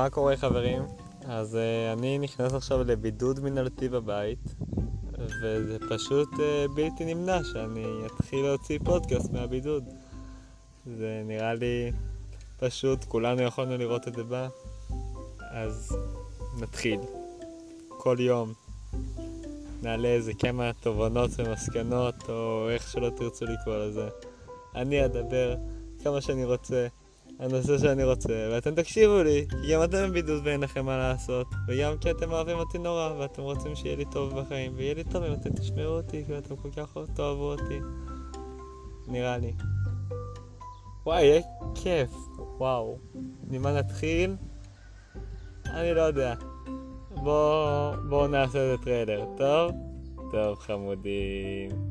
מה 0.00 0.10
קורה 0.10 0.36
חברים? 0.36 0.82
אז 1.24 1.54
uh, 1.54 1.98
אני 1.98 2.18
נכנס 2.18 2.54
עכשיו 2.54 2.84
לבידוד 2.84 3.40
מנהלתי 3.40 3.88
בבית, 3.88 4.54
וזה 5.42 5.78
פשוט 5.90 6.28
uh, 6.32 6.70
בלתי 6.74 7.14
נמנע 7.14 7.44
שאני 7.44 7.84
אתחיל 8.06 8.44
להוציא 8.44 8.78
פודקאסט 8.84 9.32
מהבידוד. 9.32 9.84
זה 10.86 11.22
נראה 11.26 11.54
לי 11.54 11.92
פשוט, 12.58 13.04
כולנו 13.04 13.42
יכולנו 13.42 13.76
לראות 13.76 14.08
את 14.08 14.14
זה 14.14 14.24
בה, 14.24 14.48
אז 15.50 15.96
נתחיל. 16.60 17.00
כל 17.88 18.16
יום 18.20 18.52
נעלה 19.82 20.08
איזה 20.08 20.34
כמה 20.34 20.70
תובנות 20.80 21.30
ומסקנות, 21.38 22.14
או 22.28 22.68
איך 22.70 22.90
שלא 22.90 23.10
תרצו 23.16 23.44
לקרוא 23.44 23.76
לזה. 23.76 24.08
אני 24.74 25.04
אדבר 25.04 25.56
כמה 26.02 26.20
שאני 26.20 26.44
רוצה. 26.44 26.86
הנושא 27.40 27.78
שאני 27.78 28.04
רוצה, 28.04 28.48
ואתם 28.52 28.74
תקשיבו 28.74 29.22
לי, 29.22 29.46
כי 29.62 29.72
גם 29.72 29.84
אתם 29.84 30.08
בבידוד 30.08 30.42
ואין 30.44 30.60
לכם 30.60 30.86
מה 30.86 30.98
לעשות, 30.98 31.46
וגם 31.68 31.98
כי 31.98 32.10
אתם 32.10 32.32
אוהבים 32.32 32.58
אותי 32.58 32.78
נורא, 32.78 33.12
ואתם 33.18 33.42
רוצים 33.42 33.74
שיהיה 33.74 33.96
לי 33.96 34.04
טוב 34.04 34.40
בחיים, 34.40 34.72
ויהיה 34.76 34.94
לי 34.94 35.04
טוב 35.04 35.22
אם 35.22 35.32
אתם 35.32 35.50
תשמעו 35.50 35.96
אותי, 35.96 36.24
כי 36.26 36.38
אתם 36.38 36.56
כל 36.56 36.70
כך 36.70 36.96
תאהבו 37.14 37.52
אותי. 37.52 37.80
נראה 39.08 39.38
לי. 39.38 39.52
וואי, 41.06 41.22
יהיה 41.22 41.40
כיף. 41.74 42.10
וואו. 42.58 42.98
ממה 43.50 43.72
נתחיל? 43.72 44.36
אני 45.66 45.94
לא 45.94 46.00
יודע. 46.00 46.34
בואו 47.10 47.92
בוא 48.08 48.28
נעשה 48.28 48.74
את 48.74 48.80
טריילר, 48.82 49.24
טוב? 49.36 49.72
טוב, 50.30 50.58
חמודים. 50.58 51.89